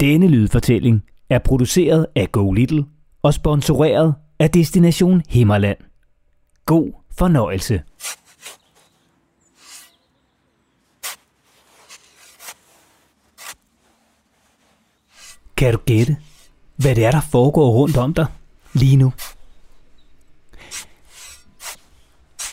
[0.00, 2.84] Denne lydfortælling er produceret af Go Little
[3.22, 5.78] og sponsoreret af Destination Himmerland.
[6.66, 7.82] God fornøjelse.
[15.56, 16.16] Kan du gætte,
[16.76, 18.26] hvad det er, der foregår rundt om dig
[18.72, 19.12] lige nu?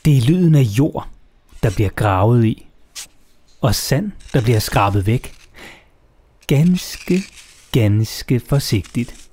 [0.05, 1.07] Det er lyden af jord,
[1.63, 2.67] der bliver gravet i,
[3.61, 5.33] og sand, der bliver skrabet væk.
[6.47, 7.23] Ganske,
[7.77, 9.29] ganske forsigtigt.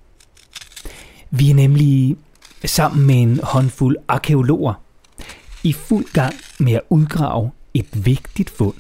[1.31, 2.17] Vi er nemlig
[2.65, 4.75] sammen med en håndfuld arkeologer
[5.63, 8.75] i fuld gang med at udgrave et vigtigt fund.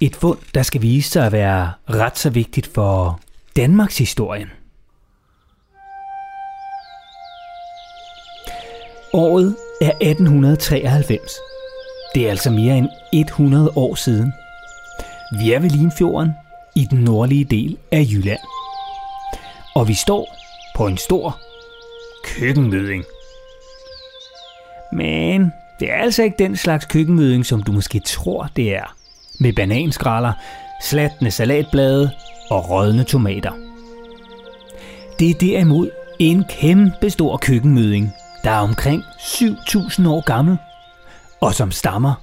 [0.00, 3.20] Et fund, der skal vise sig at være ret så vigtigt for
[3.56, 4.48] Danmarks historien.
[9.12, 11.30] Året er 1893.
[12.14, 14.32] Det er altså mere end 100 år siden.
[15.40, 16.30] Vi er ved Limfjorden
[16.76, 18.40] i den nordlige del af Jylland.
[19.74, 20.36] Og vi står
[20.76, 21.40] på en stor
[22.24, 23.04] køkkenmøding.
[24.92, 28.96] Men det er altså ikke den slags køkkenmøding, som du måske tror, det er.
[29.40, 30.32] Med bananskraller,
[30.82, 32.10] slatne salatblade
[32.50, 33.52] og rådne tomater.
[35.18, 38.12] Det er derimod en kæmpe stor køkkenmøding,
[38.44, 40.56] der er omkring 7.000 år gammel,
[41.40, 42.14] og som stammer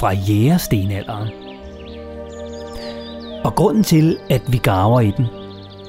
[0.00, 1.45] fra jægerstenalderen.
[3.44, 5.26] Og grunden til, at vi graver i den,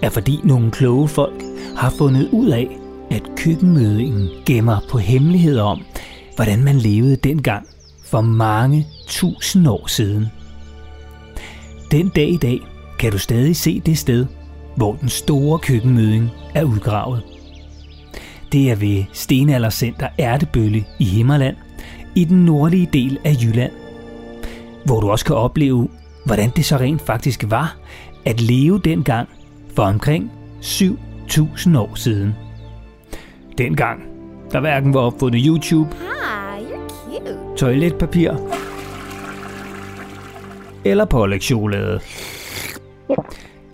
[0.01, 1.43] er fordi nogle kloge folk
[1.77, 2.67] har fundet ud af,
[3.11, 5.81] at køkkenmødingen gemmer på hemmeligheder om,
[6.35, 7.67] hvordan man levede dengang
[8.03, 10.27] for mange tusind år siden.
[11.91, 12.59] Den dag i dag
[12.99, 14.25] kan du stadig se det sted,
[14.75, 17.23] hvor den store køkkenmøding er udgravet.
[18.51, 21.55] Det er ved Stenaldercenter Ærtebølle i Himmerland,
[22.15, 23.71] i den nordlige del af Jylland,
[24.85, 25.89] hvor du også kan opleve,
[26.27, 27.75] hvordan det så rent faktisk var
[28.25, 29.29] at leve dengang
[29.75, 32.35] for omkring 7.000 år siden.
[33.57, 34.01] Dengang,
[34.51, 37.57] der hverken var opfundet YouTube, Hi, you're cute.
[37.57, 38.31] toiletpapir
[40.85, 41.99] eller pålægtschokolade.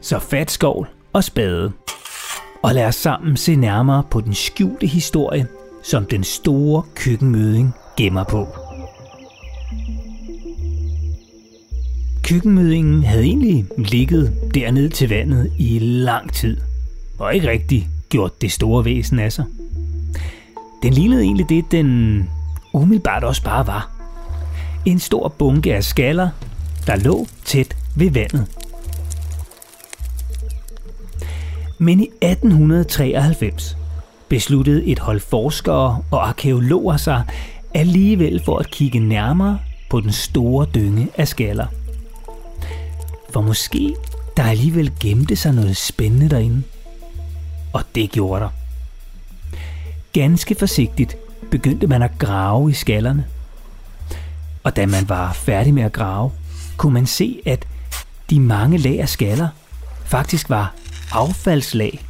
[0.02, 1.72] Så fat skovl og spade.
[2.64, 5.48] Og lad os sammen se nærmere på den skjulte historie,
[5.84, 8.48] som den store køkkenmøding gemmer på.
[12.24, 16.58] Køkkenmødingen havde egentlig ligget dernede til vandet i lang tid,
[17.20, 19.46] og ikke rigtig gjort det store væsen af sig.
[20.84, 22.30] Den lignede egentlig det, den
[22.74, 23.92] umiddelbart også bare var.
[24.86, 26.30] En stor bunke af skaller,
[26.88, 28.48] der lå tæt ved vandet.
[31.78, 33.78] Men i 1893
[34.30, 37.24] besluttede et hold forskere og arkeologer sig
[37.74, 39.60] alligevel for at kigge nærmere
[39.90, 41.68] på den store dynge af skaller.
[43.34, 43.96] For måske
[44.38, 46.64] der alligevel gemte sig noget spændende derinde.
[47.74, 48.50] Og det gjorde der.
[50.14, 51.18] Ganske forsigtigt
[51.52, 53.26] begyndte man at grave i skallerne.
[54.64, 56.32] Og da man var færdig med at grave,
[56.78, 57.68] kunne man se, at
[58.30, 59.48] de mange lag af skaller
[60.06, 60.74] faktisk var
[61.12, 62.06] affaldslag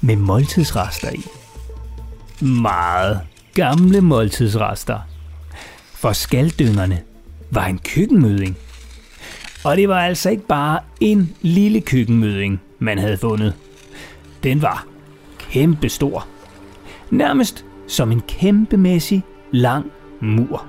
[0.00, 1.24] med måltidsrester i.
[2.44, 3.20] Meget
[3.54, 5.00] gamle måltidsrester.
[5.94, 7.02] For skalddyngerne
[7.50, 8.56] var en køkkenmøding.
[9.64, 13.54] Og det var altså ikke bare en lille køkkenmøding, man havde fundet.
[14.42, 14.86] Den var
[15.38, 16.26] kæmpestor.
[17.10, 20.66] Nærmest som en kæmpemæssig lang mur.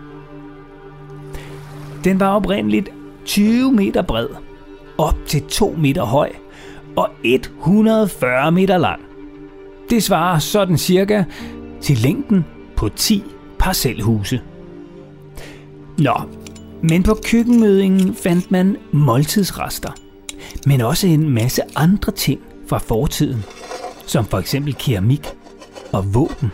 [2.03, 2.90] Den var oprindeligt
[3.25, 4.28] 20 meter bred,
[4.97, 6.31] op til 2 meter høj
[6.96, 9.01] og 140 meter lang.
[9.90, 11.24] Det svarer sådan cirka
[11.81, 13.24] til længden på 10
[13.59, 14.41] parcelhuse.
[15.97, 16.13] Nå,
[16.84, 19.92] men på køkkenmødingen fandt man måltidsrester,
[20.66, 23.44] men også en masse andre ting fra fortiden,
[24.06, 25.28] som for eksempel keramik
[25.92, 26.52] og våben.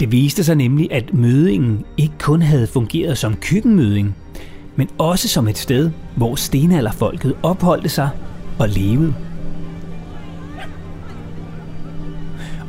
[0.00, 4.16] Det viste sig nemlig, at mødingen ikke kun havde fungeret som køkkenmøding,
[4.76, 8.10] men også som et sted, hvor stenalderfolket opholdte sig
[8.58, 9.14] og levede.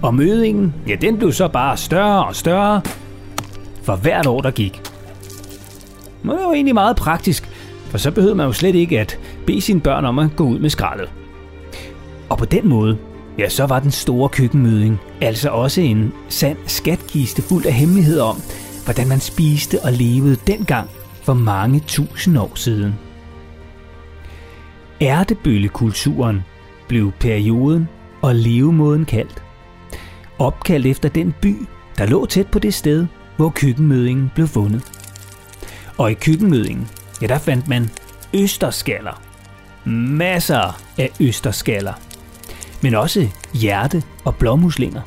[0.01, 2.81] Og mødingen, ja, den blev så bare større og større
[3.83, 4.92] for hvert år, der gik.
[6.23, 7.49] Men det var egentlig meget praktisk,
[7.89, 10.59] for så behøvede man jo slet ikke at bede sine børn om at gå ud
[10.59, 11.09] med skraldet.
[12.29, 12.97] Og på den måde,
[13.37, 18.37] ja, så var den store køkkenmøding altså også en sand skatkiste fuld af hemmeligheder om,
[18.83, 20.89] hvordan man spiste og levede dengang
[21.21, 22.93] for mange tusind år siden.
[25.01, 26.43] Ærtebøllekulturen
[26.87, 27.87] blev perioden
[28.21, 29.43] og levemåden kaldt.
[30.39, 31.55] Opkaldt efter den by,
[31.97, 33.05] der lå tæt på det sted,
[33.37, 34.92] hvor køkkenmødingen blev fundet.
[35.97, 36.89] Og i køkkenmødingen,
[37.21, 37.89] ja der fandt man
[38.33, 39.21] østerskaller.
[39.85, 41.93] masser af østerskaller,
[42.81, 45.01] men også hjerte- og blåmuslinger.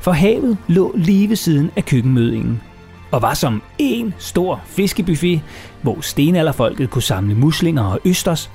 [0.00, 2.62] For havet lå lige ved siden af køkkenmødingen,
[3.10, 5.40] og var som en stor fiskebuffet,
[5.82, 8.50] hvor stenalderfolket kunne samle muslinger og østers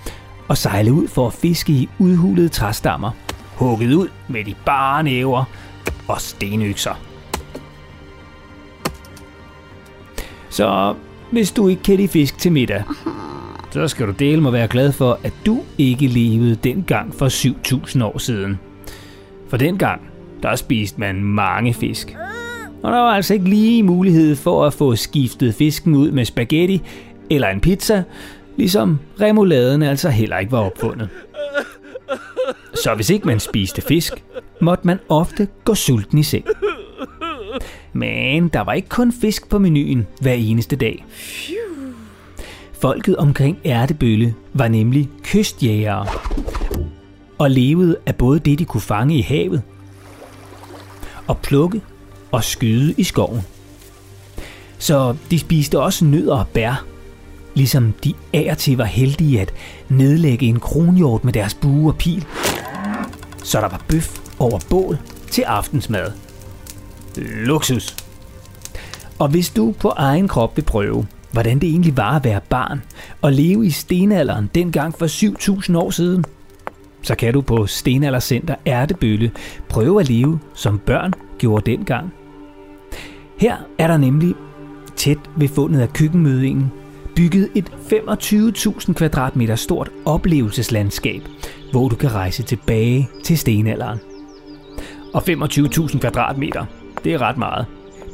[0.47, 3.11] og sejle ud for at fiske i udhulede træstammer,
[3.55, 5.43] hugget ud med de bare næver
[6.07, 6.95] og stenøkser.
[10.49, 10.95] Så
[11.31, 12.83] hvis du ikke kan lide fisk til middag,
[13.71, 18.03] så skal du dele mig være glad for, at du ikke levede dengang for 7000
[18.03, 18.59] år siden.
[19.49, 20.01] For dengang,
[20.43, 22.15] der spiste man mange fisk.
[22.83, 26.81] Og der var altså ikke lige mulighed for at få skiftet fisken ud med spaghetti
[27.29, 28.03] eller en pizza,
[28.57, 31.09] ligesom remouladen altså heller ikke var opfundet.
[32.73, 34.23] Så hvis ikke man spiste fisk,
[34.61, 36.45] måtte man ofte gå sulten i seng.
[37.93, 41.05] Men der var ikke kun fisk på menuen hver eneste dag.
[42.81, 46.07] Folket omkring Ærtebølle var nemlig kystjægere
[47.37, 49.61] og levede af både det, de kunne fange i havet,
[51.27, 51.81] og plukke
[52.31, 53.41] og skyde i skoven.
[54.77, 56.85] Så de spiste også nødder og bær,
[57.53, 59.53] ligesom de af til var heldige at
[59.89, 62.25] nedlægge en kronhjort med deres bue og pil.
[63.43, 64.97] Så der var bøf over bål
[65.31, 66.11] til aftensmad.
[67.17, 67.95] Luksus.
[69.19, 72.81] Og hvis du på egen krop vil prøve, hvordan det egentlig var at være barn
[73.21, 76.25] og leve i stenalderen dengang for 7000 år siden,
[77.01, 79.31] så kan du på Stenaldercenter Ærtebølle
[79.69, 82.13] prøve at leve, som børn gjorde dengang.
[83.37, 84.35] Her er der nemlig
[84.95, 86.71] tæt ved fundet af køkkenmødingen
[87.15, 91.21] bygget et 25.000 kvadratmeter stort oplevelseslandskab,
[91.71, 93.99] hvor du kan rejse tilbage til stenalderen.
[95.13, 96.65] Og 25.000 kvadratmeter,
[97.03, 97.65] det er ret meget.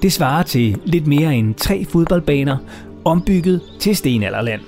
[0.01, 2.57] Det svarer til lidt mere end tre fodboldbaner,
[3.05, 4.61] ombygget til stenalderland.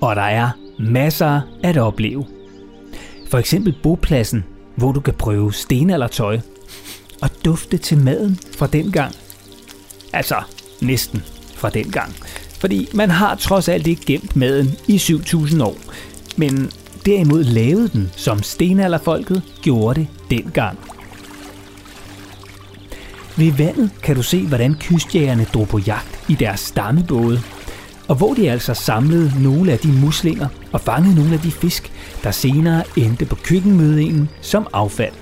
[0.00, 2.26] Og der er masser at opleve.
[3.30, 4.44] For eksempel bopladsen,
[4.76, 6.38] hvor du kan prøve stenaldertøj
[7.22, 9.14] og dufte til maden fra den gang.
[10.12, 10.36] Altså
[10.80, 11.22] næsten
[11.54, 12.12] fra den gang.
[12.60, 15.76] Fordi man har trods alt ikke gemt maden i 7000 år.
[16.36, 16.70] Men
[17.06, 20.78] derimod lavede den, som stenalderfolket gjorde det dengang.
[23.42, 27.40] Ved vandet kan du se, hvordan kystjægerne drog på jagt i deres stammebåde,
[28.08, 31.92] og hvor de altså samlede nogle af de muslinger og fangede nogle af de fisk,
[32.24, 35.12] der senere endte på køkkenmødingen som affald.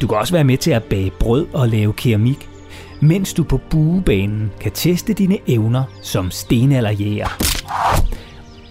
[0.00, 2.48] Du kan også være med til at bage brød og lave keramik,
[3.00, 7.38] mens du på buebanen kan teste dine evner som stenalderjæger.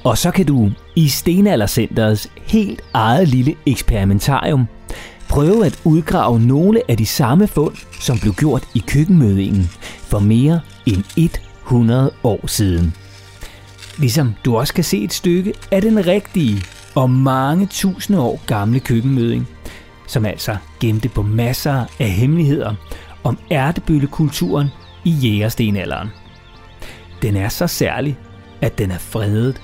[0.03, 4.65] Og så kan du i Stenaldercenterets helt eget lille eksperimentarium
[5.29, 9.69] prøve at udgrave nogle af de samme fund, som blev gjort i køkkenmødingen
[10.01, 11.03] for mere end
[11.63, 12.93] 100 år siden.
[13.97, 16.63] Ligesom du også kan se et stykke af den rigtige
[16.95, 19.47] og mange tusinde år gamle køkkenmøding,
[20.07, 22.75] som altså gemte på masser af hemmeligheder
[23.23, 24.67] om ærtebøllekulturen
[25.05, 26.09] i jægerstenalderen.
[27.21, 28.17] Den er så særlig,
[28.61, 29.61] at den er fredet.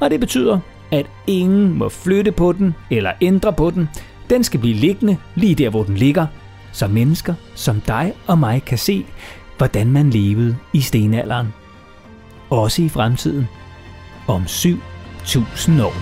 [0.00, 0.58] Og det betyder,
[0.92, 3.88] at ingen må flytte på den eller ændre på den.
[4.30, 6.26] Den skal blive liggende lige der, hvor den ligger,
[6.72, 9.06] så mennesker som dig og mig kan se,
[9.56, 11.46] hvordan man levede i stenalderen.
[12.50, 13.46] Også i fremtiden.
[14.28, 15.94] Om 7000 år.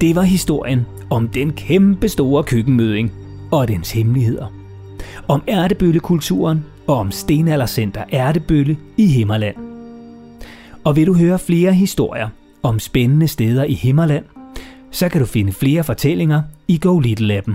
[0.00, 3.12] Det var historien om den kæmpe store køkkenmøding
[3.52, 4.46] og dens hemmeligheder.
[5.28, 9.56] Om ærtebøllekulturen og om Stenaldercenter Ærtebølle i Himmerland.
[10.84, 12.28] Og vil du høre flere historier
[12.62, 14.24] om spændende steder i Himmerland,
[14.90, 17.54] så kan du finde flere fortællinger i Go Little Appen.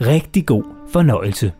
[0.00, 1.52] Rigtig god fornøjelse.